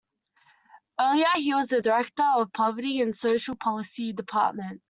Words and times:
Earlier, 0.99 1.25
he 1.35 1.53
was 1.53 1.67
the 1.67 1.79
director 1.79 2.23
of 2.37 2.51
Poverty 2.53 3.01
and 3.01 3.13
Social 3.13 3.53
Policy 3.55 4.13
Department. 4.13 4.79